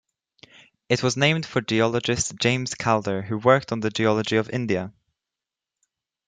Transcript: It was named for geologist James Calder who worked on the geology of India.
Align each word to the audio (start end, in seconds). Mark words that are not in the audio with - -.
It 0.89 1.03
was 1.03 1.15
named 1.15 1.45
for 1.45 1.61
geologist 1.61 2.33
James 2.37 2.73
Calder 2.73 3.21
who 3.21 3.37
worked 3.37 3.71
on 3.71 3.81
the 3.81 3.91
geology 3.91 4.35
of 4.37 4.49
India. 4.49 4.93